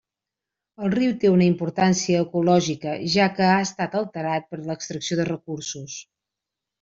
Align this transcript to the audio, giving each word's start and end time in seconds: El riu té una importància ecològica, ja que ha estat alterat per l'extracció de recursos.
El 0.85 0.91
riu 0.99 1.11
té 1.23 1.29
una 1.33 1.45
importància 1.49 2.21
ecològica, 2.25 2.93
ja 3.17 3.27
que 3.39 3.45
ha 3.49 3.57
estat 3.65 3.99
alterat 3.99 4.49
per 4.55 4.59
l'extracció 4.71 5.19
de 5.21 5.27
recursos. 5.29 5.99